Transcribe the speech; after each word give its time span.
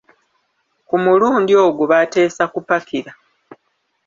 Ku 0.87 0.95
mulindi 1.03 1.53
ogwo 1.65 1.83
baateesa 1.91 2.43
kupakira 2.53 3.11